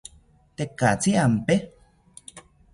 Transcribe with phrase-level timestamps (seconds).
[0.55, 1.53] Tekatzi ampe